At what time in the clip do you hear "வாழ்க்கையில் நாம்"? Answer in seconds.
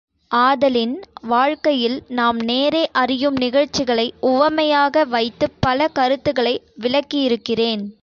1.23-2.39